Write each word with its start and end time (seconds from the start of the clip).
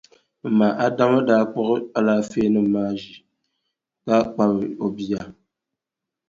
M 0.41 0.45
ma 0.57 0.67
Adama 0.85 1.19
daa 1.27 1.43
kpuɣi 1.51 1.77
alaafeenima 1.97 2.67
maa 2.73 2.91
ʒi 2.99 3.11
ka 4.05 4.15
kpabi 4.33 4.67
o 4.83 4.87
bia. 4.95 5.21